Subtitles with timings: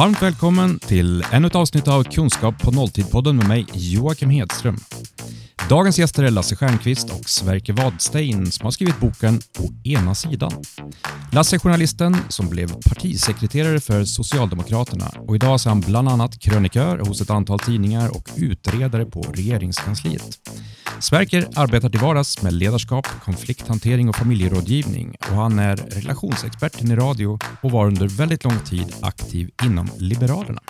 [0.00, 4.76] Varmt välkommen till ännu ett avsnitt av Kunskap på nolltid-podden med mig Joakim Hedström.
[5.70, 10.52] Dagens gäster är Lasse Stjernkvist och Sverker Wadstein som har skrivit boken Å ena sidan.
[11.32, 16.98] Lasse är journalisten som blev partisekreterare för Socialdemokraterna och idag är han bland annat krönikör
[16.98, 20.38] hos ett antal tidningar och utredare på regeringskansliet.
[21.00, 27.38] Sverker arbetar till vardags med ledarskap, konflikthantering och familjerådgivning och han är relationsexperten i radio
[27.62, 30.60] och var under väldigt lång tid aktiv inom Liberalerna.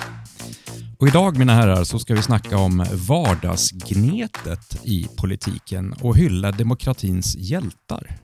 [0.98, 7.36] Och idag mina herrar så ska vi snacka om vardagsgnetet i politiken och hylla demokratins
[7.36, 8.18] hjältar.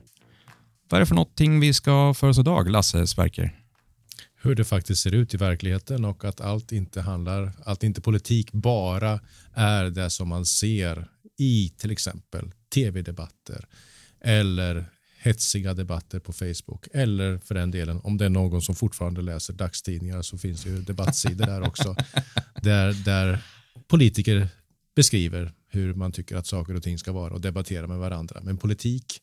[0.89, 3.55] Vad är det för någonting vi ska för oss idag, Lasse Sverker?
[4.41, 8.51] Hur det faktiskt ser ut i verkligheten och att allt inte handlar, att inte politik
[8.51, 9.19] bara
[9.53, 13.65] är det som man ser i till exempel tv-debatter
[14.21, 14.85] eller
[15.27, 19.53] hetsiga debatter på Facebook eller för den delen om det är någon som fortfarande läser
[19.53, 21.95] dagstidningar så finns det ju debattsidor där också
[22.61, 23.43] där, där
[23.87, 24.47] politiker
[24.95, 28.41] beskriver hur man tycker att saker och ting ska vara och debatterar med varandra.
[28.43, 29.21] Men politik,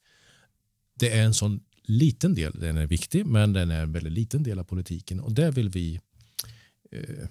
[0.94, 4.42] det är en sån liten del, den är viktig men den är en väldigt liten
[4.42, 6.00] del av politiken och där vill vi
[6.92, 7.28] eh,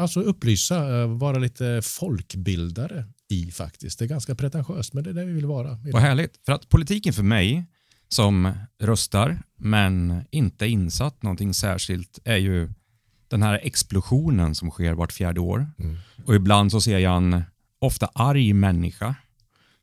[0.00, 3.98] alltså upplysa, eh, vara lite folkbildare i faktiskt.
[3.98, 5.78] Det är ganska pretentiöst, men det är det vi vill vara.
[5.92, 6.40] Vad härligt.
[6.46, 7.66] För att politiken för mig,
[8.08, 12.70] som röstar men inte insatt någonting särskilt, är ju
[13.28, 15.66] den här explosionen som sker vart fjärde år.
[15.78, 15.96] Mm.
[16.24, 17.42] Och ibland så ser jag en
[17.78, 19.14] ofta arg människa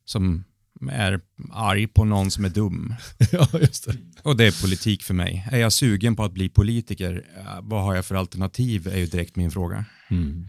[0.06, 0.44] som
[0.92, 2.96] är arg på någon som är dum.
[3.32, 3.98] ja, just det.
[4.24, 5.48] Och det är politik för mig.
[5.52, 7.26] Är jag sugen på att bli politiker?
[7.62, 8.88] Vad har jag för alternativ?
[8.88, 9.86] är ju direkt min fråga.
[10.10, 10.48] Mm.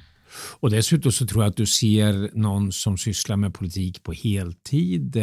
[0.61, 5.17] Och dessutom så tror jag att du ser någon som sysslar med politik på heltid.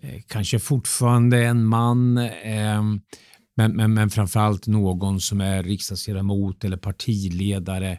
[0.00, 3.00] Eh, kanske fortfarande en man, ehm,
[3.56, 7.98] men, men, men framförallt någon som är riksdagsledamot eller partiledare.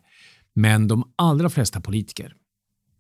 [0.55, 2.33] Men de allra flesta politiker,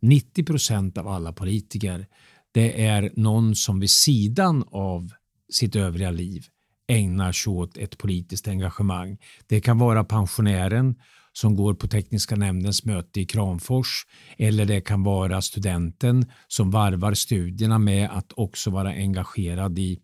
[0.01, 2.07] 90 procent av alla politiker,
[2.51, 5.11] det är någon som vid sidan av
[5.51, 6.45] sitt övriga liv
[6.87, 9.17] ägnar sig åt ett politiskt engagemang.
[9.47, 10.95] Det kan vara pensionären
[11.33, 14.05] som går på tekniska nämndens möte i Kramfors
[14.37, 19.99] eller det kan vara studenten som varvar studierna med att också vara engagerad i,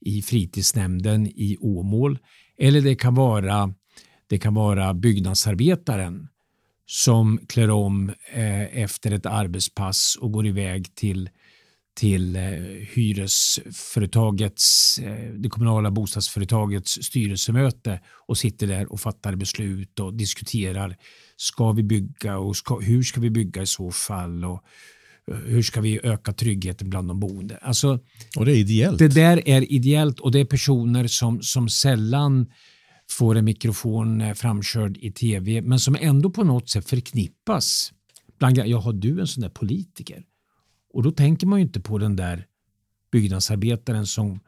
[0.00, 2.18] i fritidsnämnden i Åmål
[2.58, 3.74] eller det kan vara
[4.28, 6.28] det kan vara byggnadsarbetaren
[6.86, 11.30] som klär om eh, efter ett arbetspass och går iväg till
[11.96, 12.42] till eh,
[12.94, 20.96] hyresföretagets, eh, det kommunala bostadsföretagets styrelsemöte och sitter där och fattar beslut och diskuterar.
[21.36, 24.44] Ska vi bygga och ska, hur ska vi bygga i så fall?
[24.44, 24.62] Och,
[25.30, 27.58] eh, hur ska vi öka tryggheten bland de boende?
[27.62, 27.98] Alltså,
[28.36, 28.98] och det är ideellt.
[28.98, 32.46] Det där är ideellt och det är personer som, som sällan
[33.10, 37.92] får en mikrofon framkörd i tv men som ändå på något sätt förknippas.
[38.38, 40.24] Bland, ja, har du en sån där politiker?
[40.96, 42.46] Och då tänker man ju inte på den där
[43.12, 44.40] byggnadsarbetaren som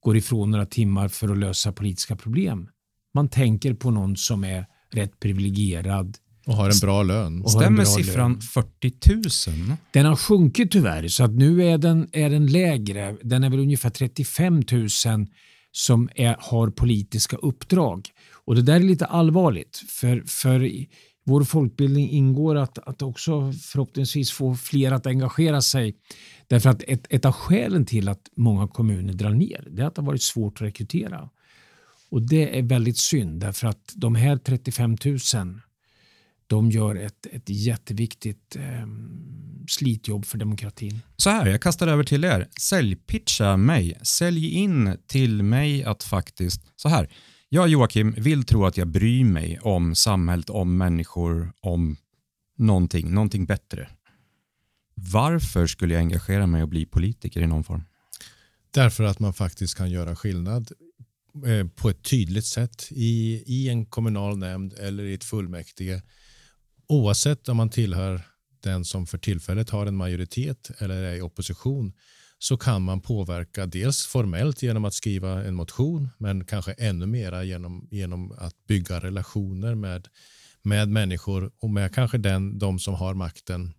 [0.00, 2.68] går ifrån några timmar för att lösa politiska problem.
[3.14, 6.16] Man tänker på någon som är rätt privilegierad.
[6.46, 7.48] Och har en bra lön.
[7.48, 8.40] Stämmer siffran lön.
[8.40, 9.76] 40 000?
[9.90, 13.16] Den har sjunkit tyvärr så att nu är den, är den lägre.
[13.22, 14.88] Den är väl ungefär 35 000
[15.72, 18.08] som är, har politiska uppdrag.
[18.44, 20.86] Och Det där är lite allvarligt för, för
[21.28, 25.96] vår folkbildning ingår att, att också förhoppningsvis få fler att engagera sig.
[26.46, 29.94] Därför att ett, ett av skälen till att många kommuner drar ner det är att
[29.94, 31.30] det har varit svårt att rekrytera.
[32.10, 35.18] Och det är väldigt synd därför att de här 35 000
[36.46, 38.86] de gör ett, ett jätteviktigt eh,
[39.68, 41.00] slitjobb för demokratin.
[41.16, 42.48] Så här, jag kastar över till er.
[42.60, 43.98] Säljpitcha mig.
[44.02, 47.08] Sälj in till mig att faktiskt, så här,
[47.48, 51.96] jag Joakim vill tro att jag bryr mig om samhället, om människor, om
[52.56, 53.88] någonting, någonting bättre.
[54.94, 57.84] Varför skulle jag engagera mig och bli politiker i någon form?
[58.70, 60.72] Därför att man faktiskt kan göra skillnad
[61.46, 66.02] eh, på ett tydligt sätt i, i en kommunal nämnd eller i ett fullmäktige.
[66.88, 68.22] Oavsett om man tillhör
[68.62, 71.92] den som för tillfället har en majoritet eller är i opposition
[72.38, 77.44] så kan man påverka dels formellt genom att skriva en motion men kanske ännu mera
[77.44, 80.08] genom, genom att bygga relationer med,
[80.62, 83.74] med människor och med kanske den, de som har makten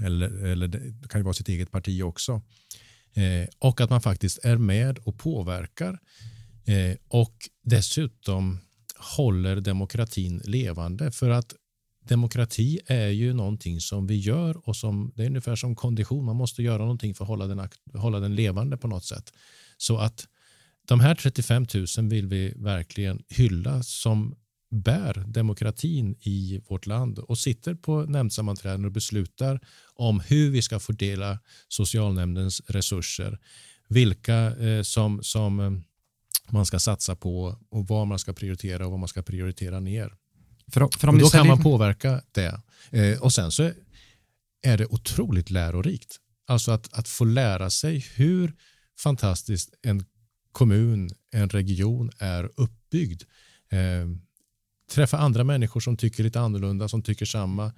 [0.00, 2.42] eller, eller det kan ju vara sitt eget parti också.
[3.14, 5.98] Eh, och att man faktiskt är med och påverkar
[6.66, 8.60] eh, och dessutom
[9.16, 11.10] håller demokratin levande.
[11.10, 11.54] För att
[12.04, 16.24] demokrati är ju någonting som vi gör och som det är ungefär som kondition.
[16.24, 19.32] Man måste göra någonting för att hålla den, hålla den levande på något sätt.
[19.76, 20.28] Så att
[20.88, 21.66] de här 35
[21.98, 24.34] 000 vill vi verkligen hylla som
[24.70, 29.60] bär demokratin i vårt land och sitter på nämndsammanträden och beslutar
[29.94, 33.38] om hur vi ska fördela socialnämndens resurser,
[33.88, 35.72] vilka eh, som, som eh,
[36.50, 40.14] man ska satsa på och vad man ska prioritera och vad man ska prioritera ner.
[40.72, 42.60] För, för då kan man påverka det.
[42.90, 43.72] Eh, och sen så
[44.62, 46.16] är det otroligt lärorikt.
[46.46, 48.52] Alltså att, att få lära sig hur
[48.98, 50.04] fantastiskt en
[50.52, 53.22] kommun, en region är uppbyggd.
[53.70, 54.08] Eh,
[54.90, 57.72] träffa andra människor som tycker lite annorlunda, som tycker samma.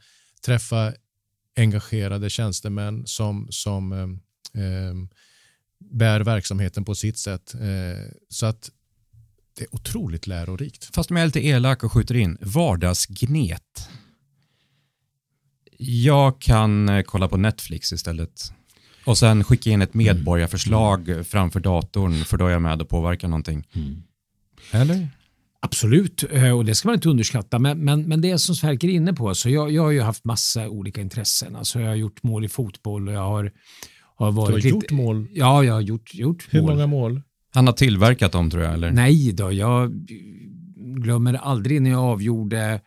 [0.45, 0.95] Träffa
[1.57, 4.95] engagerade tjänstemän som, som eh, eh,
[5.79, 7.55] bär verksamheten på sitt sätt.
[7.55, 8.71] Eh, så att
[9.57, 10.95] det är otroligt lärorikt.
[10.95, 13.89] Fast om jag är lite elak och skjuter in, vardagsgnet.
[15.79, 18.53] Jag kan eh, kolla på Netflix istället.
[19.05, 20.07] Och sen skicka in ett mm.
[20.07, 21.25] medborgarförslag mm.
[21.25, 23.67] framför datorn för då är jag med och påverkar någonting.
[23.73, 24.03] Mm.
[24.71, 25.09] Eller?
[25.61, 27.59] Absolut, eh, och det ska man inte underskatta.
[27.59, 30.25] Men, men, men det som Sverker är inne på, så jag, jag har ju haft
[30.25, 31.57] massa olika intressen.
[31.57, 33.53] Alltså jag har gjort mål i fotboll och jag har,
[34.17, 34.47] har varit...
[34.47, 35.29] Du har lite, gjort mål?
[35.33, 36.71] Ja, jag har gjort, gjort Hur mål.
[36.71, 37.23] många mål?
[37.57, 38.91] Han har tillverkat dem tror jag, eller?
[38.91, 39.93] Nej då, jag
[40.77, 42.81] glömmer aldrig när jag avgjorde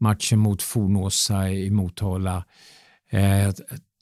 [0.00, 2.44] matchen mot Fornåsa i Motala.
[3.10, 3.54] Eh, jag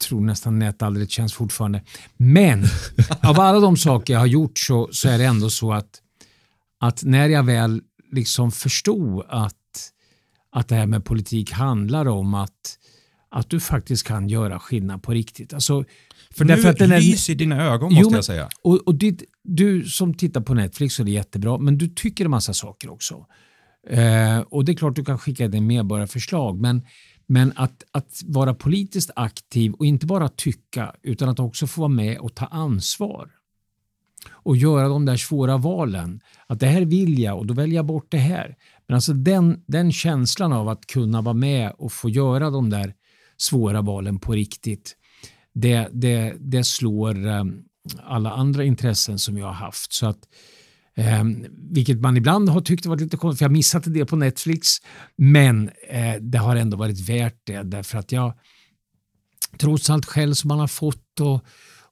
[0.07, 1.81] tror nästan aldrig känns fortfarande.
[2.17, 2.63] Men
[3.23, 6.01] av alla de saker jag har gjort så, så är det ändå så att,
[6.79, 7.81] att när jag väl
[8.11, 9.91] liksom förstod att,
[10.51, 12.79] att det här med politik handlar om att,
[13.29, 15.53] att du faktiskt kan göra skillnad på riktigt.
[15.53, 15.85] Alltså,
[16.31, 18.49] för nu att den är, lys i dina ögon måste jo, jag säga.
[18.61, 22.25] Och, och ditt, du som tittar på Netflix så är det jättebra, men du tycker
[22.25, 23.25] en massa saker också.
[23.89, 26.81] Eh, och det är klart du kan skicka in medborgarförslag, men,
[27.27, 31.89] men att, att vara politiskt aktiv och inte bara tycka utan att också få vara
[31.89, 33.29] med och ta ansvar
[34.29, 36.21] och göra de där svåra valen.
[36.47, 38.55] Att det här vill jag och då väljer jag bort det här.
[38.87, 42.93] Men alltså den, den känslan av att kunna vara med och få göra de där
[43.37, 44.95] svåra valen på riktigt,
[45.53, 47.63] det, det, det slår ehm,
[48.03, 49.93] alla andra intressen som jag har haft.
[49.93, 50.19] Så att,
[50.95, 51.23] eh,
[51.71, 54.15] vilket man ibland har tyckt varit lite konstigt, för jag missade missat en del på
[54.15, 54.67] Netflix,
[55.17, 58.33] men eh, det har ändå varit värt det därför att jag
[59.57, 61.45] trots allt skäll som man har fått och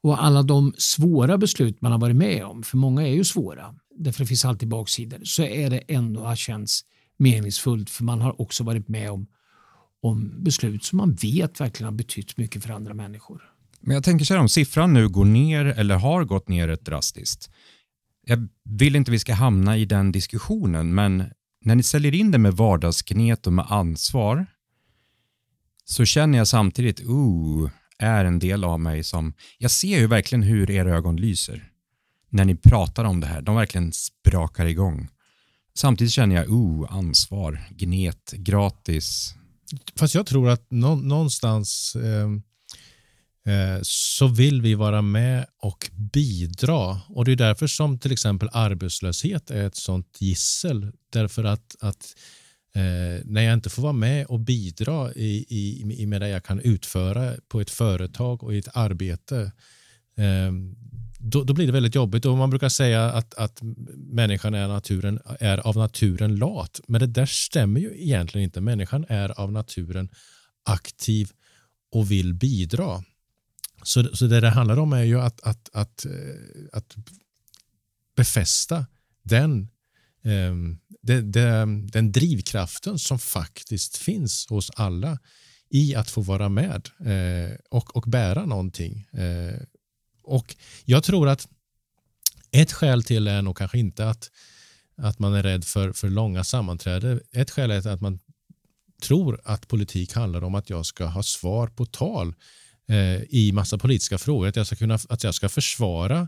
[0.05, 3.75] och alla de svåra beslut man har varit med om, för många är ju svåra,
[3.95, 6.81] därför det finns alltid baksidor, så är det ändå har känts
[7.17, 9.27] meningsfullt för man har också varit med om,
[10.05, 13.41] om beslut som man vet verkligen har betytt mycket för andra människor.
[13.79, 16.85] Men jag tänker så här, om siffran nu går ner eller har gått ner rätt
[16.85, 17.49] drastiskt.
[18.27, 21.23] Jag vill inte vi ska hamna i den diskussionen, men
[21.61, 24.45] när ni säljer in det med vardagsknet och med ansvar
[25.85, 30.43] så känner jag samtidigt, ooh, är en del av mig som, jag ser ju verkligen
[30.43, 31.69] hur era ögon lyser
[32.29, 33.41] när ni pratar om det här.
[33.41, 35.07] De verkligen sprakar igång.
[35.73, 39.35] Samtidigt känner jag, oh, ansvar, gnet, gratis.
[39.95, 42.29] Fast jag tror att nå någonstans eh,
[43.53, 47.01] eh, så vill vi vara med och bidra.
[47.07, 50.91] Och det är därför som till exempel arbetslöshet är ett sånt gissel.
[51.09, 52.15] Därför att, att
[52.75, 56.43] Eh, när jag inte får vara med och bidra i, i, i med det jag
[56.43, 59.51] kan utföra på ett företag och i ett arbete,
[60.17, 60.51] eh,
[61.25, 62.25] då, då, blir det väldigt jobbigt.
[62.25, 63.59] Och man brukar säga att, att
[63.95, 68.61] människan är, naturen, är av naturen lat, men det där stämmer ju egentligen inte.
[68.61, 70.09] Människan är av naturen
[70.63, 71.29] aktiv
[71.91, 73.03] och vill bidra.
[73.83, 76.11] Så, så det det handlar om är ju att, att, att, eh,
[76.71, 76.95] att
[78.15, 78.85] befästa
[79.23, 79.69] den
[80.23, 85.19] ehm, den, den, den drivkraften som faktiskt finns hos alla
[85.69, 89.07] i att få vara med eh, och, och bära någonting.
[89.13, 89.61] Eh,
[90.25, 90.55] och
[90.85, 91.47] Jag tror att
[92.51, 94.31] ett skäl till är nog kanske inte att,
[94.97, 97.21] att man är rädd för, för långa sammanträden.
[97.31, 98.19] Ett skäl är att man
[99.01, 102.35] tror att politik handlar om att jag ska ha svar på tal
[102.89, 104.47] eh, i massa politiska frågor.
[104.47, 106.27] Att jag ska, kunna, att jag ska försvara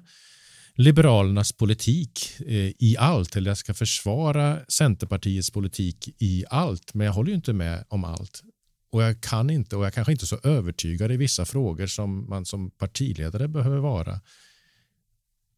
[0.76, 6.94] Liberalernas politik eh, i allt eller jag ska försvara Centerpartiets politik i allt.
[6.94, 8.44] Men jag håller ju inte med om allt.
[8.90, 12.30] Och jag kan inte och jag kanske inte är så övertygad i vissa frågor som
[12.30, 14.22] man som partiledare behöver vara.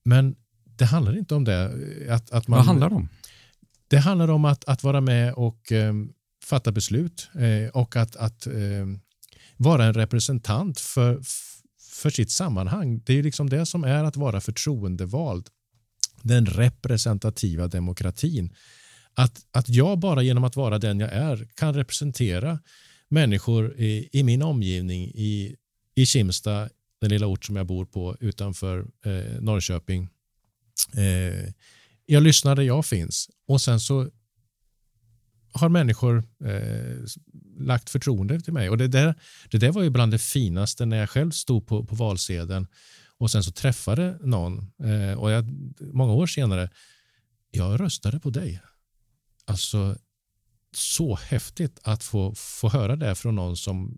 [0.06, 1.72] Men det handlar inte om det.
[2.10, 3.10] Att, att man, Vad handlar det om?
[3.88, 5.94] Det handlar om att, att vara med och eh,
[6.44, 8.54] fatta beslut eh, och att, att eh,
[9.58, 11.22] vara en representant för,
[11.92, 13.02] för sitt sammanhang.
[13.06, 15.48] Det är liksom det som är att vara förtroendevald.
[16.22, 18.56] Den representativa demokratin.
[19.14, 22.60] Att, att jag bara genom att vara den jag är kan representera
[23.10, 25.56] människor i, i min omgivning i,
[25.96, 26.70] i Kimsta,
[27.02, 30.10] den lilla ort som jag bor på utanför eh, Norrköping.
[30.98, 31.54] Eh,
[32.06, 34.10] jag lyssnar där jag finns och sen så
[35.52, 37.06] har människor eh,
[37.58, 38.70] lagt förtroende till mig.
[38.70, 39.16] Och det där,
[39.52, 42.68] det där var ju bland det finaste när jag själv stod på, på valsedeln
[43.18, 45.46] och sen så träffade någon eh, och jag,
[45.80, 46.70] många år senare,
[47.52, 48.62] jag röstade på dig.
[49.46, 49.98] Alltså
[50.74, 53.98] så häftigt att få, få höra det från någon som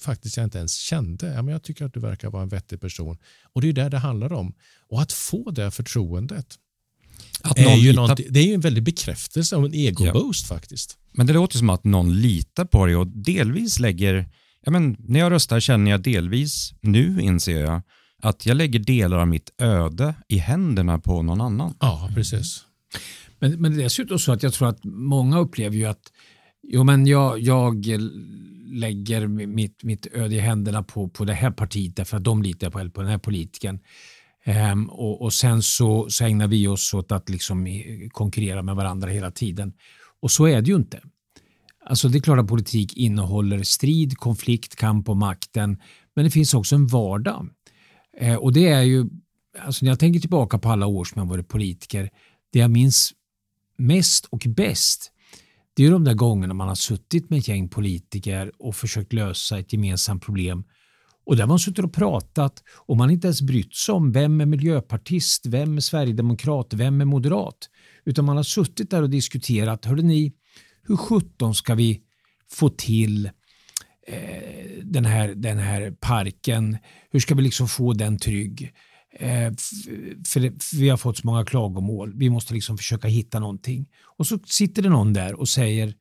[0.00, 1.26] faktiskt jag inte ens kände.
[1.26, 3.18] Ja, men jag tycker att du verkar vara en vettig person.
[3.52, 4.54] Och det är det det handlar om.
[4.88, 6.58] Och att få det förtroendet
[7.42, 8.18] att är ju litar...
[8.30, 10.56] det är ju en väldig bekräftelse av en egoboost ja.
[10.56, 10.98] faktiskt.
[11.12, 14.28] Men det låter som att någon litar på dig och delvis lägger,
[14.64, 17.82] ja men när jag röstar känner jag delvis, nu inser jag,
[18.22, 21.74] att jag lägger delar av mitt öde i händerna på någon annan.
[21.80, 22.64] Ja, precis.
[23.42, 26.12] Men, men dessutom så att jag tror att många upplever ju att
[26.62, 27.86] jo, men jag, jag
[28.66, 32.70] lägger mitt, mitt öde i händerna på, på det här partiet därför att de litar
[32.70, 33.80] på, eller på den här politikern.
[34.44, 37.66] Ehm, och, och, sen så, så ägnar vi oss åt att liksom
[38.08, 39.72] konkurrera med varandra hela tiden.
[40.20, 41.00] Och så är det ju inte.
[41.86, 45.80] Alltså det är klart att politik innehåller strid, konflikt, kamp om makten.
[46.14, 47.48] Men det finns också en vardag.
[48.22, 49.04] Uh, och det är ju,
[49.58, 52.10] alltså när jag tänker tillbaka på alla år som jag varit politiker,
[52.52, 53.12] det jag minns
[53.82, 55.12] mest och bäst
[55.74, 59.58] det är de där gångerna man har suttit med ett gäng politiker och försökt lösa
[59.58, 60.64] ett gemensamt problem
[61.26, 64.46] och där man suttit och pratat och man inte ens brytt sig om vem är
[64.46, 67.56] miljöpartist, vem är sverigedemokrat, vem är moderat.
[68.04, 70.32] Utan man har suttit där och diskuterat, hörde ni,
[70.82, 72.00] hur sjutton ska vi
[72.50, 73.26] få till
[74.06, 76.78] eh, den, här, den här parken?
[77.10, 78.72] Hur ska vi liksom få den trygg?
[79.18, 79.52] Eh,
[80.26, 82.12] för, vi har fått så många klagomål.
[82.14, 83.88] Vi måste liksom försöka hitta någonting.
[84.16, 85.94] Och så sitter det någon där och säger,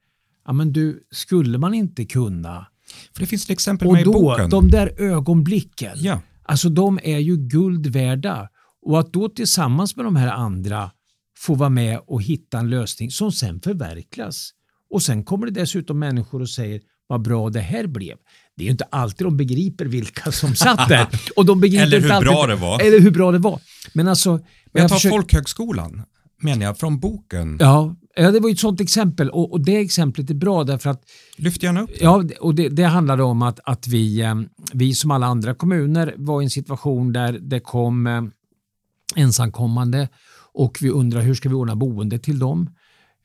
[0.45, 2.67] ja men du, skulle man inte kunna
[3.13, 4.49] för det finns ett exempel och med då, i boken.
[4.49, 6.21] De där ögonblicken, ja.
[6.43, 8.49] alltså de är ju guld värda.
[8.81, 10.91] Och att då tillsammans med de här andra
[11.37, 14.51] få vara med och hitta en lösning som sen förverkligas.
[14.89, 18.17] Och sen kommer det dessutom människor och säger vad bra det här blev.
[18.57, 21.07] Det är ju inte alltid de begriper vilka som satt där.
[21.35, 22.81] Och de begriper eller hur alltid, bra det var.
[22.81, 23.61] Eller hur bra det var.
[23.93, 24.31] Men alltså...
[24.31, 25.17] Men jag tar försöker...
[25.17, 26.01] folkhögskolan,
[26.41, 27.57] menar jag, från boken.
[27.59, 31.03] Ja, Ja, det var ett sånt exempel och, och, det exemplet är bra därför att...
[31.37, 32.03] Lyft gärna upp det.
[32.03, 34.35] Ja, och det, det handlade om att, att vi, eh,
[34.73, 38.21] vi som alla andra kommuner var i en situation där det kom eh,
[39.15, 40.09] ensamkommande
[40.53, 42.69] och vi undrar hur ska vi ordna boende till dem.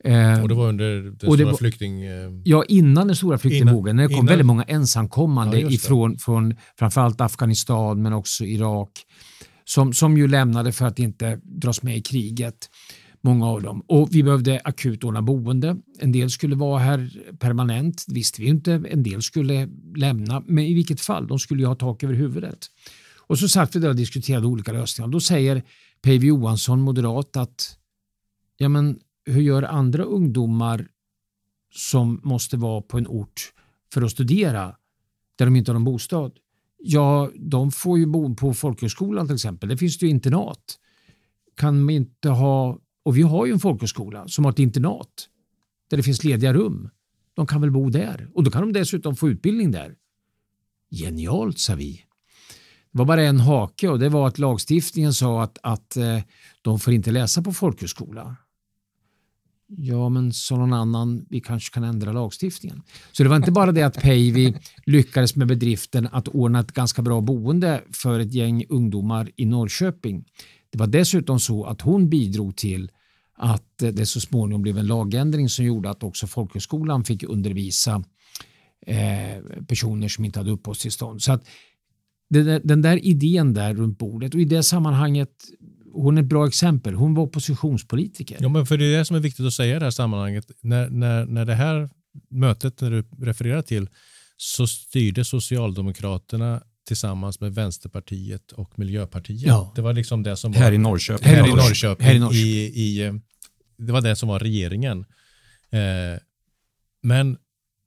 [0.05, 2.03] Eh, och det var under den stora var, flykting...
[2.45, 3.97] Ja, innan den stora flyktingvågen.
[3.97, 8.91] När det kom innan, väldigt många ensamkommande ja, ifrån från framförallt Afghanistan men också Irak
[9.65, 12.69] som, som ju lämnade för att inte dras med i kriget
[13.21, 13.85] många av dem.
[13.88, 15.76] Och vi behövde akut ordna boende.
[15.99, 18.73] En del skulle vara här permanent, det visste vi inte.
[18.73, 22.59] En del skulle lämna, men i vilket fall, de skulle ju ha tak över huvudet.
[23.26, 25.09] Och så satt vi där och diskuterade olika lösningar.
[25.09, 25.62] Då säger
[26.03, 27.76] Päivi Johansson, moderat, att
[28.57, 30.88] ja, men hur gör andra ungdomar
[31.75, 33.52] som måste vara på en ort
[33.92, 34.76] för att studera
[35.37, 36.33] där de inte har någon bostad?
[36.78, 39.68] Ja, de får ju bo på folkhögskolan till exempel.
[39.68, 40.78] Det finns det ju internat.
[41.56, 45.28] Kan man inte ha och vi har ju en folkhögskola som har ett internat
[45.90, 46.90] där det finns lediga rum.
[47.35, 49.95] De kan väl bo där och då kan de dessutom få utbildning där.
[50.90, 52.02] Genialt, sa vi.
[52.92, 56.21] Det var bara en hake och det var att lagstiftningen sa att, att eh,
[56.62, 58.37] de får inte läsa på folkhögskola.
[59.69, 62.83] Ja, men sa någon annan, vi kanske kan ändra lagstiftningen.
[63.13, 67.03] Så det var inte bara det att Päivi lyckades med bedriften att ordna ett ganska
[67.03, 70.25] bra boende för ett gäng ungdomar i Norrköping.
[70.71, 72.91] Det var dessutom så att hon bidrog till
[73.37, 78.05] att det så småningom blev en lagändring som gjorde att också folkhögskolan fick undervisa
[78.87, 81.23] eh, personer som inte hade uppehållstillstånd.
[81.23, 81.47] Så att
[82.63, 85.31] den där idén där runt bordet och i det sammanhanget
[86.03, 86.95] hon är ett bra exempel.
[86.95, 88.37] Hon var oppositionspolitiker.
[88.41, 90.50] Ja, men för det är det som är viktigt att säga i det här sammanhanget.
[90.61, 91.91] När, när, när det här
[92.31, 93.88] mötet, när du refererar till,
[94.37, 99.43] så styrde Socialdemokraterna tillsammans med Vänsterpartiet och Miljöpartiet.
[99.43, 99.73] Ja.
[99.76, 101.29] Det var liksom det som var, här i Norrköping.
[101.29, 102.07] Här i Norrköping.
[102.07, 102.49] Här i Norrköping.
[102.50, 103.21] I, i,
[103.79, 105.05] det var det som var regeringen.
[105.71, 106.21] Eh,
[107.03, 107.37] men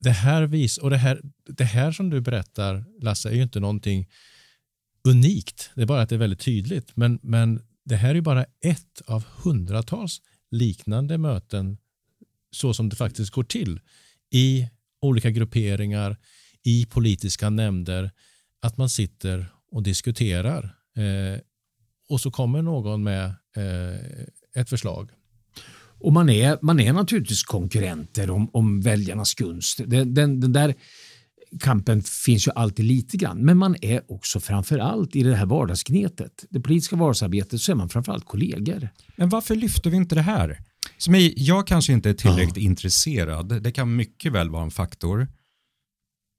[0.01, 3.59] det här vis och det här, det här som du berättar Lasse är ju inte
[3.59, 4.07] någonting
[5.03, 5.71] unikt.
[5.75, 6.91] Det är bara att det är väldigt tydligt.
[6.95, 11.77] Men, men det här är ju bara ett av hundratals liknande möten
[12.51, 13.79] så som det faktiskt går till
[14.31, 14.69] i
[15.01, 16.17] olika grupperingar,
[16.63, 18.11] i politiska nämnder
[18.61, 21.41] att man sitter och diskuterar eh,
[22.09, 25.11] och så kommer någon med eh, ett förslag.
[26.01, 29.81] Och man är, man är naturligtvis konkurrenter om, om väljarnas gunst.
[29.85, 30.75] Den, den, den där
[31.59, 35.45] kampen finns ju alltid lite grann, men man är också framför allt i det här
[35.45, 38.89] vardagsknetet, det politiska vardagsarbetet, så är man framför allt kollegor.
[39.15, 40.59] Men varför lyfter vi inte det här?
[40.97, 42.69] Som är, jag kanske inte är tillräckligt ja.
[42.69, 45.27] intresserad, det kan mycket väl vara en faktor.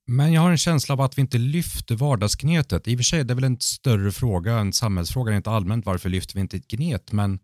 [0.07, 2.89] Men jag har en känsla av att vi inte lyfter vardagsknetet.
[2.89, 5.87] I och för sig det är väl en större fråga, en samhällsfråga inte allmänt.
[5.87, 7.13] Varför lyfter vi inte ett gnet?
[7.13, 7.39] Men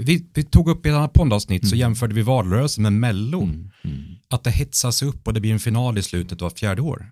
[0.00, 1.70] vi, vi tog upp i ett annat poddavsnitt mm.
[1.70, 3.42] så jämförde vi valrörelsen med Mello.
[3.42, 3.70] Mm.
[3.84, 4.04] Mm.
[4.28, 7.10] Att det hetsas upp och det blir en final i slutet av fjärde år.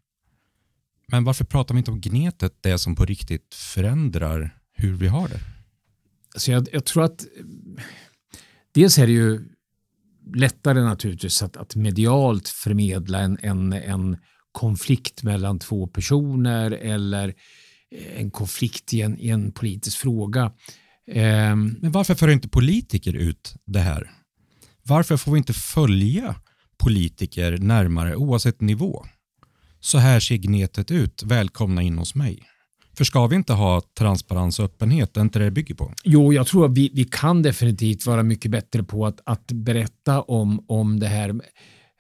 [1.08, 5.28] Men varför pratar vi inte om gnetet, det som på riktigt förändrar hur vi har
[5.28, 5.40] det?
[6.34, 7.26] Alltså jag, jag tror att
[8.72, 9.40] dels är det ju
[10.34, 14.16] lättare naturligtvis att, att medialt förmedla en, en, en
[14.52, 17.34] konflikt mellan två personer eller
[18.16, 20.52] en konflikt i en, i en politisk fråga.
[21.12, 24.10] Ehm, Men varför för inte politiker ut det här?
[24.82, 26.34] Varför får vi inte följa
[26.78, 29.04] politiker närmare oavsett nivå?
[29.80, 32.42] Så här ser gnetet ut, välkomna in hos mig.
[32.96, 35.14] För ska vi inte ha transparens och öppenhet?
[35.14, 35.94] Det är inte det det bygger på?
[36.04, 40.22] Jo, jag tror att vi, vi kan definitivt vara mycket bättre på att, att berätta
[40.22, 41.28] om, om det här.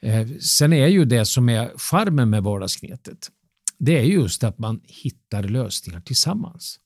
[0.02, 3.28] Eh, sen är ju det som är charmen med vardagsknetet,
[3.78, 6.78] det är just att man hittar lösningar tillsammans.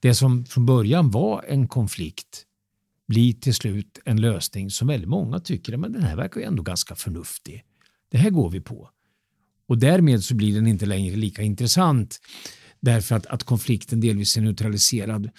[0.00, 2.44] Det som från början var en konflikt
[3.08, 6.62] blir till slut en lösning som väldigt många tycker men den här verkar ju ändå
[6.62, 7.64] ganska förnuftig.
[8.10, 8.90] Det här går vi på.
[9.68, 12.18] Och därmed så blir den inte längre lika intressant
[12.80, 15.30] därför att, att konflikten delvis är neutraliserad.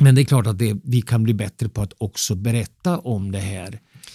[0.00, 3.32] Men det är klart att det, vi kan bli bättre på att också berätta om
[3.32, 3.70] det här.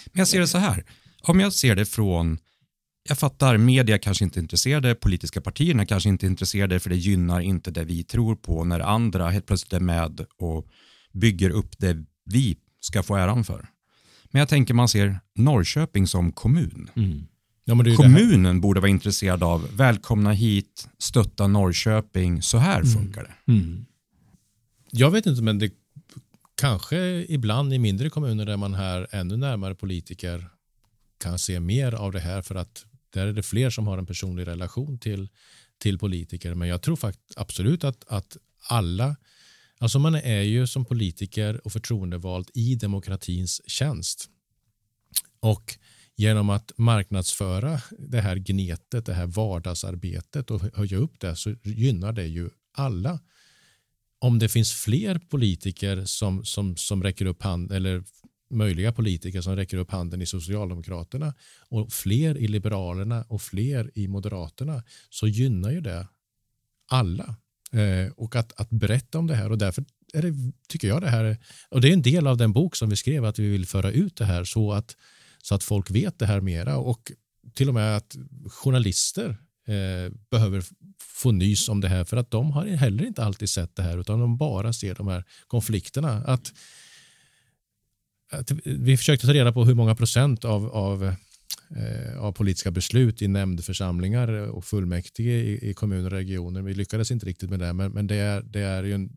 [0.06, 0.86] Men jag ser det så här,
[1.22, 2.38] om jag ser det från
[3.08, 6.96] jag fattar, media kanske inte är intresserade, politiska partierna kanske inte är intresserade för det
[6.96, 10.68] gynnar inte det vi tror på när andra helt plötsligt är med och
[11.14, 13.68] bygger upp det vi ska få äran för.
[14.32, 16.90] Men jag tänker man ser Norrköping som kommun.
[16.96, 17.28] Mm.
[17.66, 22.94] Ja, Kommunen borde vara intresserad av välkomna hit, stötta Norrköping, så här mm.
[22.94, 23.52] funkar det.
[23.52, 23.86] Mm.
[24.92, 25.72] Jag vet inte, men det
[26.56, 26.98] kanske
[27.30, 30.50] ibland i mindre kommuner där man är ännu närmare politiker
[31.20, 34.06] kan se mer av det här för att där är det fler som har en
[34.06, 35.30] personlig relation till,
[35.78, 36.54] till politiker.
[36.54, 38.38] Men jag tror fakt absolut att, att
[38.70, 39.16] alla,
[39.78, 44.30] alltså man är ju som politiker och förtroendevald i demokratins tjänst.
[45.40, 45.78] Och
[46.16, 52.14] genom att marknadsföra det här gnetet, det här vardagsarbetet och höja upp det så gynnar
[52.14, 53.20] det ju alla.
[54.20, 58.04] Om det finns fler politiker som, som, som räcker upp hand eller
[58.50, 61.34] möjliga politiker som räcker upp handen i Socialdemokraterna
[61.70, 66.08] och fler i Liberalerna och fler i Moderaterna så gynnar ju det
[66.88, 67.36] alla.
[67.72, 70.34] Eh, och att, att berätta om det här och därför är det,
[70.68, 71.38] tycker jag det här,
[71.70, 73.92] och det är en del av den bok som vi skrev att vi vill föra
[73.92, 74.96] ut det här så att,
[75.42, 77.12] så att folk vet det här mera och
[77.54, 78.16] till och med att
[78.48, 79.30] journalister
[79.68, 80.64] eh, behöver
[81.00, 83.98] få nys om det här för att de har heller inte alltid sett det här
[83.98, 86.12] utan de bara ser de här konflikterna.
[86.12, 86.54] Att
[88.64, 93.28] vi försökte ta reda på hur många procent av, av, eh, av politiska beslut i
[93.28, 96.62] nämndförsamlingar och fullmäktige i, i kommuner och regioner.
[96.62, 99.10] Vi lyckades inte riktigt med det, men, men det, är, det är ju en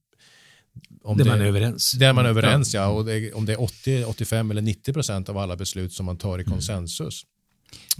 [1.03, 1.92] om det, man är överens.
[1.92, 2.88] Där man är överens, ja.
[2.88, 6.16] Och det, om det är 80, 85 eller 90 procent av alla beslut som man
[6.16, 6.53] tar i mm.
[6.53, 7.25] konsensus.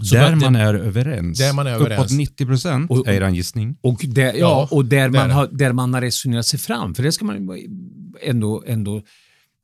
[0.03, 1.39] Så där man är överens.
[1.39, 1.99] Där man är överens.
[1.99, 3.77] Uppåt 90 procent är er gissning.
[3.81, 6.95] Och där, ja, och där, man har, där man har resonerat sig fram.
[6.95, 7.49] För det ska man
[8.21, 9.03] ändå, ändå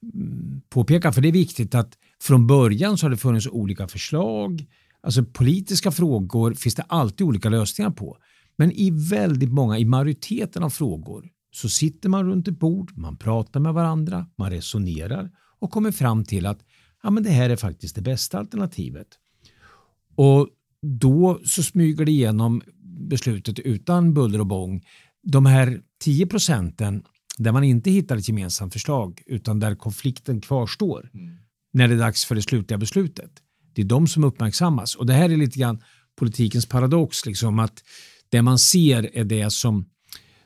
[0.03, 4.65] Mm, påpeka, för det är viktigt att från början så har det funnits olika förslag.
[5.01, 8.17] Alltså politiska frågor finns det alltid olika lösningar på.
[8.57, 13.17] Men i väldigt många, i majoriteten av frågor så sitter man runt ett bord, man
[13.17, 16.59] pratar med varandra, man resonerar och kommer fram till att
[17.03, 19.07] ja, men det här är faktiskt det bästa alternativet.
[20.15, 20.47] Och
[20.81, 22.61] då så smyger det igenom
[23.09, 24.83] beslutet utan buller och bång.
[25.23, 27.03] De här 10 procenten
[27.37, 31.37] där man inte hittar ett gemensamt förslag utan där konflikten kvarstår mm.
[31.73, 33.31] när det är dags för det slutliga beslutet.
[33.73, 35.81] Det är de som uppmärksammas och det här är lite grann
[36.15, 37.83] politikens paradox, liksom att
[38.29, 39.89] det man ser är det som,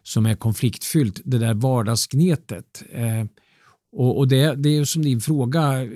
[0.04, 2.84] som är konfliktfyllt, det där vardagsgnetet.
[2.92, 3.26] Eh,
[3.92, 5.90] och, och det, det är som din fråga eh,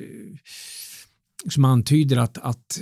[1.49, 2.79] som antyder att, att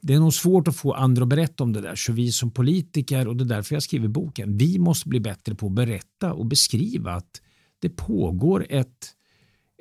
[0.00, 1.94] det är nog svårt att få andra att berätta om det där.
[1.94, 5.54] Så vi som politiker, och det är därför jag skriver boken, vi måste bli bättre
[5.54, 7.40] på att berätta och beskriva att
[7.78, 9.12] det pågår ett,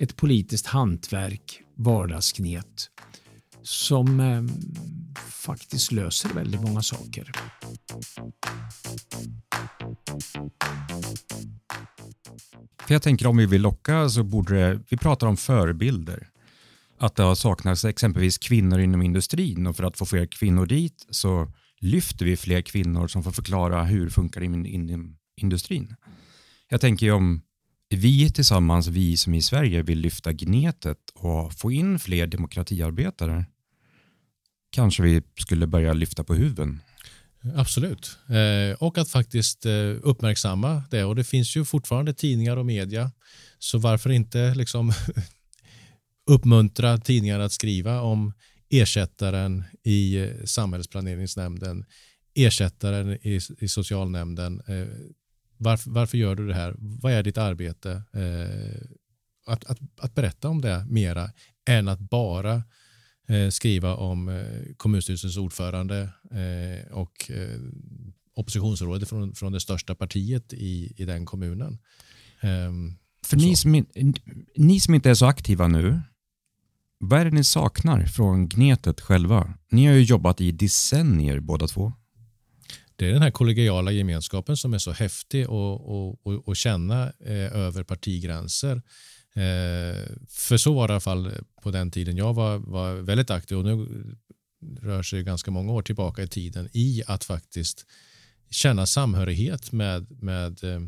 [0.01, 2.89] ett politiskt hantverk, vardagsknet,
[3.63, 4.43] som eh,
[5.29, 7.31] faktiskt löser väldigt många saker.
[12.87, 16.29] För jag tänker om vi vill locka så borde det, vi pratar om förebilder
[16.99, 21.07] att det har saknats exempelvis kvinnor inom industrin och för att få fler kvinnor dit
[21.09, 25.95] så lyfter vi fler kvinnor som får förklara hur det funkar inom industrin.
[26.69, 27.41] Jag tänker om
[27.89, 33.45] vi tillsammans, vi som i Sverige vill lyfta gnetet och få in fler demokratiarbetare,
[34.71, 36.79] kanske vi skulle börja lyfta på huven.
[37.55, 38.17] Absolut.
[38.27, 41.03] Eh, och att faktiskt eh, uppmärksamma det.
[41.03, 43.11] Och det finns ju fortfarande tidningar och media.
[43.59, 44.93] Så varför inte liksom
[46.29, 48.33] uppmuntra tidningar att skriva om
[48.69, 51.85] ersättaren i eh, samhällsplaneringsnämnden,
[52.35, 54.61] ersättaren i, i socialnämnden.
[54.67, 54.87] Eh,
[55.57, 56.75] varför, varför, gör du det här?
[56.77, 57.91] Vad är ditt arbete?
[58.13, 58.81] Eh,
[59.45, 61.29] att, att, att, berätta om det mera
[61.67, 62.63] än att bara
[63.27, 67.31] eh, skriva om eh, kommunstyrelsens ordförande eh, och
[68.35, 71.79] oppositionsrådet från, från det största partiet i, i den kommunen.
[72.41, 73.85] Ehm, För ni som,
[74.55, 76.01] ni som inte är så aktiva nu,
[76.99, 79.53] vad är det ni saknar från Gnetet själva?
[79.71, 81.93] Ni har ju jobbat i decennier båda två.
[82.95, 85.45] Det är den här kollegiala gemenskapen som är så häftig
[86.45, 88.75] att känna eh, över partigränser.
[89.33, 91.31] Eh, för så var det i alla fall
[91.61, 93.87] på den tiden jag var, var väldigt aktiv och nu
[94.81, 97.85] rör sig ganska många år tillbaka i tiden i att faktiskt
[98.49, 100.79] känna samhörighet med, med eh,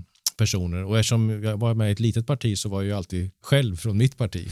[0.41, 3.31] personer och eftersom jag var med i ett litet parti så var jag ju alltid
[3.43, 4.51] själv från mitt parti.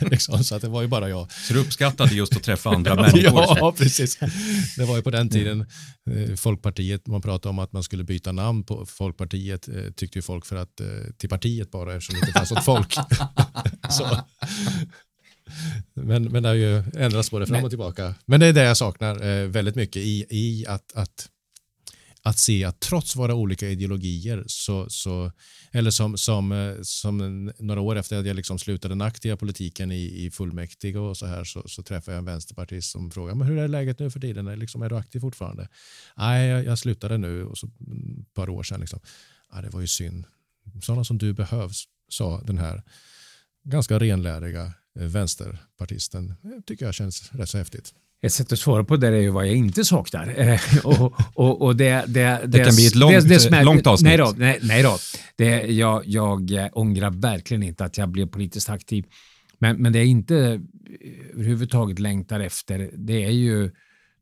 [0.00, 1.32] liksom, så att det var ju bara jag.
[1.32, 3.44] Så du uppskattade just att träffa andra människor?
[3.56, 4.18] ja, precis.
[4.76, 5.66] Det var ju på den tiden
[6.10, 10.22] eh, Folkpartiet, man pratade om att man skulle byta namn på Folkpartiet eh, tyckte ju
[10.22, 10.86] folk för att, eh,
[11.18, 12.94] till partiet bara eftersom det inte fanns något folk.
[13.90, 14.20] så.
[15.94, 18.14] Men, men det har ju ändrats både fram och tillbaka.
[18.26, 21.28] Men det är det jag saknar väldigt mycket i, i att, att
[22.26, 25.32] att se att trots våra olika ideologier så, så
[25.72, 29.92] eller som, som, eh, som några år efter att jag liksom slutade den aktiva politiken
[29.92, 33.48] i, i fullmäktige och så här så, så träffade jag en vänsterpartist som frågade men
[33.48, 34.46] hur är läget nu för tiden?
[34.46, 35.68] Är, liksom, är du aktiv fortfarande?
[36.16, 38.80] Nej, jag, jag slutade nu och så mm, ett par år sedan.
[38.80, 39.00] Liksom.
[39.52, 40.24] Ja, det var ju synd.
[40.82, 42.82] Sådana som du behövs, sa den här
[43.64, 46.34] ganska renläriga eh, vänsterpartisten.
[46.42, 47.94] Det tycker jag känns rätt så häftigt.
[48.22, 50.34] Ett sätt att svara på det är ju vad jag inte saknar.
[50.36, 53.86] Eh, och, och, och det, det, det, det, kan bli ett långt, det, det långt
[53.86, 54.08] avsnitt.
[54.08, 54.98] Nej då, nej, nej då.
[55.36, 59.04] Det, jag, jag ångrar verkligen inte att jag blev politiskt aktiv.
[59.58, 60.60] Men, men det jag inte
[61.34, 63.70] överhuvudtaget längtar efter det är ju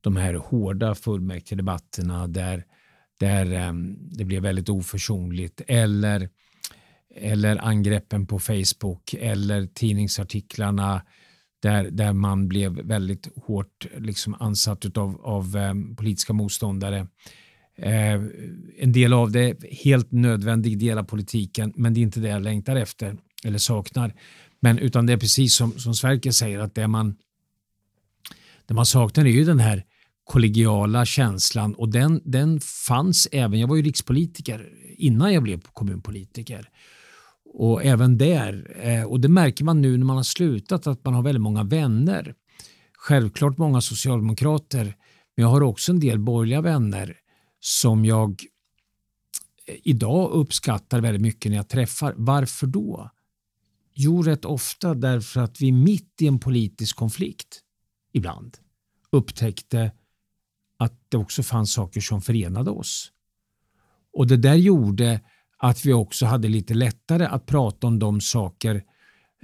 [0.00, 2.64] de här hårda fullmäktigedebatterna där,
[3.20, 6.28] där um, det blir väldigt oförsonligt eller,
[7.16, 11.02] eller angreppen på Facebook eller tidningsartiklarna
[11.64, 17.06] där, där man blev väldigt hårt liksom ansatt av, av eh, politiska motståndare.
[17.78, 18.22] Eh,
[18.78, 22.42] en del av det helt nödvändig del av politiken, men det är inte det jag
[22.42, 24.14] längtar efter eller saknar.
[24.60, 27.16] Men utan det är precis som, som Sverker säger att det man,
[28.66, 29.84] det man saknar är ju den här
[30.24, 36.68] kollegiala känslan och den, den fanns även, jag var ju rikspolitiker innan jag blev kommunpolitiker.
[37.56, 41.14] Och även där, eh, och det märker man nu när man har slutat, att man
[41.14, 42.34] har väldigt många vänner.
[42.92, 44.84] Självklart många socialdemokrater,
[45.36, 47.16] men jag har också en del borgerliga vänner
[47.60, 48.42] som jag
[49.66, 52.14] eh, idag uppskattar väldigt mycket när jag träffar.
[52.16, 53.10] Varför då?
[53.94, 57.60] Jo, rätt ofta därför att vi mitt i en politisk konflikt
[58.12, 58.56] ibland
[59.12, 59.92] upptäckte
[60.76, 63.12] att det också fanns saker som förenade oss.
[64.12, 65.20] Och det där gjorde
[65.64, 68.82] att vi också hade lite lättare att prata om de saker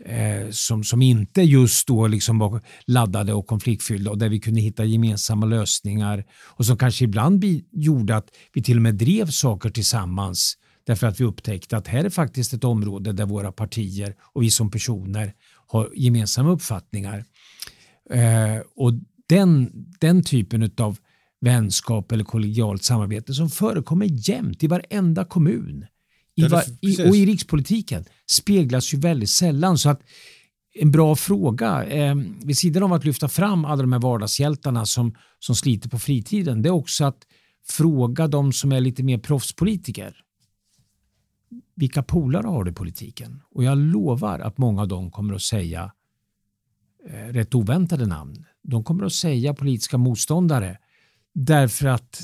[0.04, 4.60] eh, som, som inte just då liksom var laddade och konfliktfyllda och där vi kunde
[4.60, 9.70] hitta gemensamma lösningar och som kanske ibland gjorde att vi till och med drev saker
[9.70, 10.56] tillsammans
[10.86, 14.50] därför att vi upptäckte att här är faktiskt ett område där våra partier och vi
[14.50, 15.34] som personer
[15.66, 17.24] har gemensamma uppfattningar.
[18.10, 18.92] Eh, och
[19.28, 20.98] den, den typen av
[21.40, 25.86] vänskap eller kollegialt samarbete som förekommer jämt i varenda kommun
[26.40, 29.78] i, va, i, och i rikspolitiken speglas ju väldigt sällan.
[29.78, 30.02] Så att
[30.74, 35.14] en bra fråga, eh, vid sidan av att lyfta fram alla de här vardagshjältarna som,
[35.38, 37.26] som sliter på fritiden, det är också att
[37.68, 40.16] fråga de som är lite mer proffspolitiker.
[41.76, 43.42] Vilka polare har du i politiken?
[43.50, 45.92] Och jag lovar att många av dem kommer att säga
[47.08, 48.44] eh, rätt oväntade namn.
[48.62, 50.78] De kommer att säga politiska motståndare
[51.34, 52.22] därför att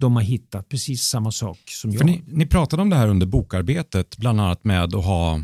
[0.00, 2.06] de har hittat precis samma sak som jag.
[2.06, 5.42] Ni, ni, pratade om det här under bokarbetet, bland annat med att ha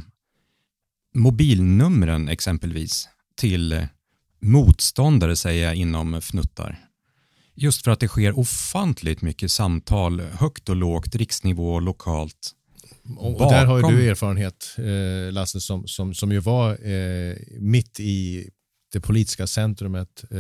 [1.15, 3.87] mobilnumren exempelvis till
[4.41, 6.79] motståndare, säger jag, inom fnuttar.
[7.55, 12.55] Just för att det sker ofantligt mycket samtal, högt och lågt, riksnivå och lokalt.
[13.17, 18.51] Och där har du erfarenhet, eh, Lasse, som, som, som ju var eh, mitt i
[18.93, 20.37] det politiska centrumet eh,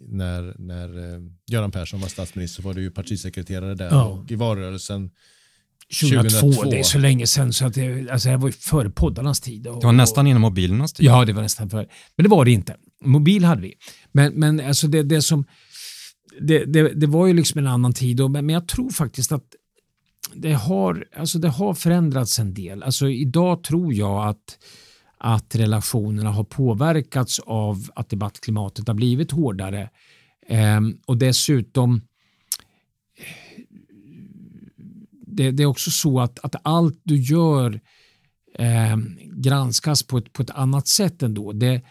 [0.00, 4.04] när, när eh, Göran Persson var statsminister var du ju partisekreterare där ja.
[4.04, 5.10] och i valrörelsen
[6.00, 6.70] 2002, 2002.
[6.70, 9.66] det är så länge sedan så att det, alltså det var ju före poddarnas tid.
[9.66, 11.06] Och, Det var nästan innan mobilernas tid.
[11.06, 11.86] Ja, det var nästan före.
[12.16, 12.76] Men det var det inte.
[13.04, 13.74] Mobil hade vi.
[14.12, 15.44] Men, men alltså det, det som...
[16.40, 19.32] Det, det, det var ju liksom en annan tid, och, men men jag tror faktiskt
[19.32, 19.44] att
[20.34, 22.82] det har, alltså det har förändrats en del.
[22.82, 24.58] Alltså idag tror jag att,
[25.26, 29.90] att relationerna har påverkats av att debattklimatet har blivit hårdare.
[30.48, 31.94] Ehm, och dessutom
[33.16, 33.62] eh,
[35.26, 37.80] det, det är också så att, att allt du gör
[38.58, 41.52] eh, granskas på ett, på ett annat sätt ändå.
[41.52, 41.82] Det,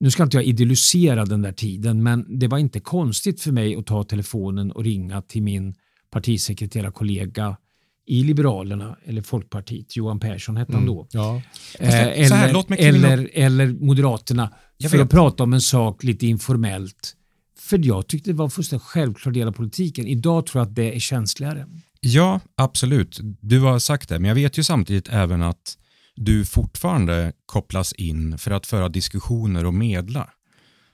[0.00, 3.76] nu ska inte jag idealisera den där tiden, men det var inte konstigt för mig
[3.76, 5.74] att ta telefonen och ringa till min
[6.10, 7.56] partisekreterarkollega
[8.06, 11.06] i Liberalerna eller Folkpartiet, Johan Persson hette han då.
[11.10, 11.42] Ja.
[11.78, 15.04] Eh, så eller, kliva eller, eller Moderaterna Jag för vet.
[15.04, 17.16] att prata om en sak lite informellt.
[17.58, 20.06] För jag tyckte det var en fullständigt självklar del av politiken.
[20.06, 21.66] Idag tror jag att det är känsligare.
[22.00, 23.20] Ja, absolut.
[23.40, 25.78] Du har sagt det, men jag vet ju samtidigt även att
[26.16, 30.28] du fortfarande kopplas in för att föra diskussioner och medla.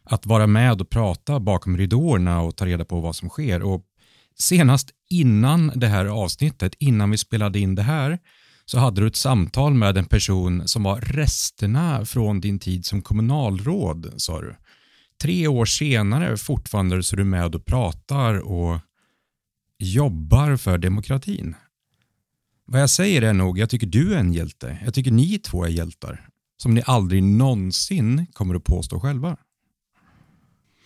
[0.05, 3.63] Att vara med och prata bakom ridåerna och ta reda på vad som sker.
[3.63, 3.85] Och
[4.39, 8.19] senast innan det här avsnittet, innan vi spelade in det här,
[8.65, 13.03] så hade du ett samtal med en person som var resterna från din tid som
[13.03, 14.57] kommunalråd, sa du.
[15.23, 18.79] Tre år senare fortfarande så är du med och pratar och
[19.79, 21.55] jobbar för demokratin.
[22.65, 24.79] Vad jag säger är nog, jag tycker du är en hjälte.
[24.85, 26.29] Jag tycker ni två är hjältar.
[26.57, 29.37] Som ni aldrig någonsin kommer att påstå själva.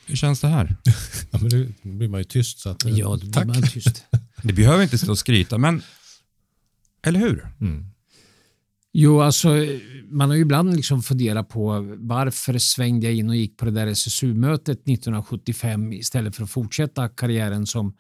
[0.06, 0.76] Hur känns det här?
[1.30, 2.58] Ja, men nu blir man ju tyst.
[2.58, 4.04] Så att, Ja, då blir man tyst.
[4.42, 5.82] Det behöver inte stå och skryta, men
[7.06, 7.46] eller hur?
[7.60, 7.86] Mm.
[8.92, 9.48] Jo, alltså
[10.10, 13.70] man har ju ibland liksom funderat på varför svängde jag in och gick på det
[13.70, 17.96] där SSU-mötet 1975 istället för att fortsätta karriären som,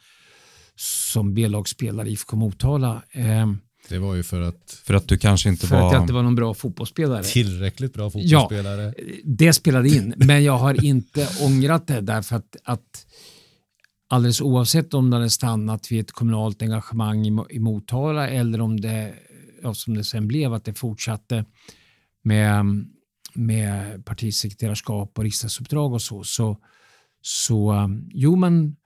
[0.76, 3.02] som B-lagsspelare i IFK Motala.
[3.10, 3.52] Eh,
[3.88, 5.86] Det var ju för att För att du kanske inte för var...
[5.86, 7.24] att jag inte var någon bra fotbollsspelare.
[7.24, 8.94] tillräckligt bra fotbollsspelare.
[9.24, 13.06] Det spelade in, men jag har inte ångrat det därför att, att
[14.08, 18.80] alldeles oavsett om det hade stannat vid ett kommunalt engagemang i, i Motala eller om
[18.80, 19.14] det,
[19.62, 21.44] ja, som det sen blev, att det fortsatte
[22.22, 22.64] med,
[23.34, 26.58] med partisekreterarskap och riksdagsuppdrag och så, så,
[27.22, 28.76] så jo men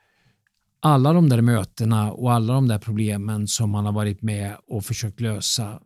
[0.81, 4.85] alla de där mötena och alla de där problemen som man har varit med och
[4.85, 5.81] försökt lösa,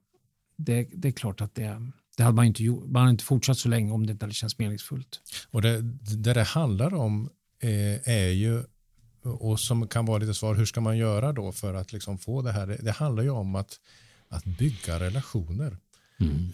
[0.57, 2.85] det, det är klart att det, det hade man inte gjort.
[2.91, 5.21] Man hade inte fortsatt så länge om det inte hade känts meningsfullt.
[5.51, 5.83] Och det,
[6.17, 7.31] det det handlar om
[7.63, 8.63] eh, är ju,
[9.23, 12.43] och som kan vara lite svar, hur ska man göra då för att liksom få
[12.43, 12.67] det här?
[12.67, 13.81] Det, det handlar ju om att,
[14.29, 15.77] att bygga relationer.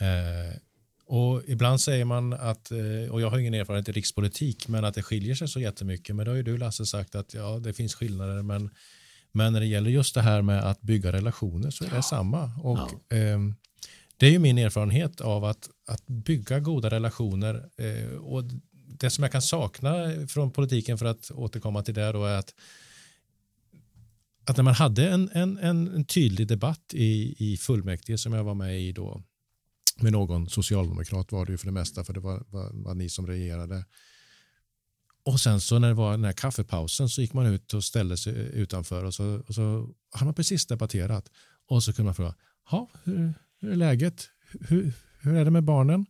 [0.01, 0.59] Eh,
[1.07, 4.95] och ibland säger man att, eh, och jag har ingen erfarenhet i rikspolitik, men att
[4.95, 6.17] det skiljer sig så jättemycket.
[6.17, 8.71] Men då har ju du Lasse sagt att ja, det finns skillnader, men,
[9.33, 12.51] men när det gäller just det här med att bygga relationer så är det samma.
[12.63, 13.55] Och, ehm,
[14.17, 17.69] det är ju min erfarenhet av att, att bygga goda relationer.
[17.77, 22.25] Eh, och det som jag kan sakna från politiken för att återkomma till det då
[22.25, 22.55] är att
[24.45, 28.45] att när man hade en, en, en, en tydlig debatt i, i fullmäktige som jag
[28.45, 29.23] var med i då
[30.01, 33.09] med någon socialdemokrat var det ju för det mesta för det var, var, var ni
[33.09, 33.85] som regerade.
[35.25, 38.17] Och sen så när det var den här kaffepausen så gick man ut och ställde
[38.17, 41.31] sig utanför och så, och så hade man precis debatterat
[41.69, 42.35] och så kunde man fråga,
[42.71, 44.29] "Ja, hur, hur är läget?
[44.61, 46.07] Hur, hur är det med barnen?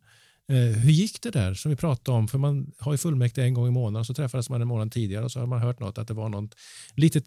[0.49, 2.29] Eh, hur gick det där som vi pratade om?
[2.29, 5.25] För man har ju fullmäktige en gång i månaden så träffades man en månad tidigare
[5.25, 6.55] och så har man hört något att det var något
[6.95, 7.25] litet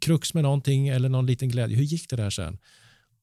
[0.00, 1.76] krux med någonting eller någon liten glädje.
[1.76, 2.58] Hur gick det där sen?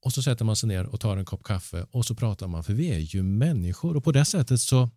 [0.02, 2.64] Och så sätter man sig ner och tar en kopp kaffe och så pratar man
[2.64, 4.90] för vi är ju människor och på det sättet så,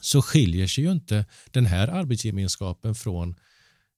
[0.00, 3.34] så skiljer sig ju inte den här arbetsgemenskapen från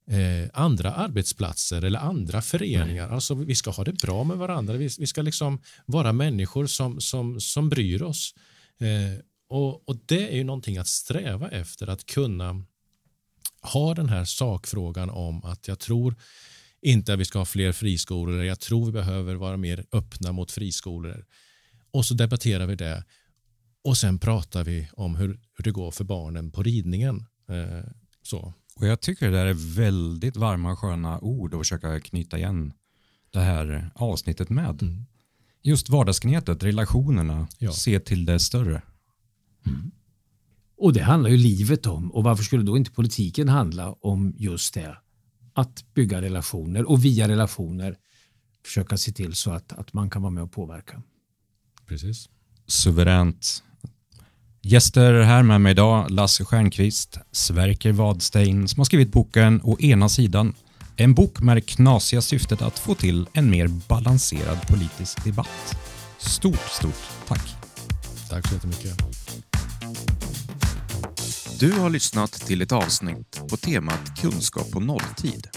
[0.09, 3.09] eh, andra arbetsplatser eller andra föreningar.
[3.09, 4.74] Alltså vi ska ha det bra med varandra.
[4.74, 8.35] Vi, vi ska liksom vara människor som, som, som bryr oss.
[8.81, 12.64] Eh, och, och det är ju någonting att sträva efter att kunna
[13.62, 16.14] ha den här sakfrågan om att jag tror
[16.83, 18.45] inte att vi ska ha fler friskolor.
[18.45, 21.25] Jag tror vi behöver vara mer öppna mot friskolor.
[21.91, 23.05] Och så debatterar vi det.
[23.85, 27.27] Och sen pratar vi om hur, hur det går för barnen på ridningen.
[27.49, 27.91] Eh,
[28.23, 28.55] så.
[28.77, 32.73] Och jag tycker det där är väldigt varma sköna ord att försöka knyta igen
[33.31, 34.83] det här avsnittet med.
[34.83, 35.05] Mm.
[35.62, 37.73] Just vardagsknetet, relationerna, Ja.
[37.73, 38.83] se till det större.
[40.77, 42.12] Och det handlar ju livet om.
[42.12, 44.97] Och varför skulle då inte politiken handla om just det?
[45.59, 47.97] Att bygga relationer och via relationer
[48.64, 51.03] försöka se till så att, att man kan vara med och påverka.
[51.87, 52.29] Precis.
[52.66, 53.62] Suveränt.
[54.62, 60.09] Gäster här med mig idag, Lasse Stjernqvist, Sverker Wadstein som har skrivit boken Å ena
[60.09, 60.55] sidan,
[60.97, 65.77] En bok med det knasiga syftet att få till en mer balanserad politisk debatt.
[66.18, 67.55] Stort, stort tack!
[68.31, 69.17] Tack så jättemycket.
[71.59, 75.49] Du har lyssnat till ett avsnitt på temat Kunskap på nolltid.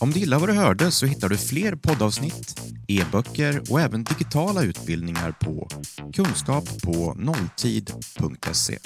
[0.00, 4.62] Om du gillar vad du hörde så hittar du fler poddavsnitt, e-böcker och även digitala
[4.62, 5.68] utbildningar på
[6.14, 8.78] kunskappånolltid.se.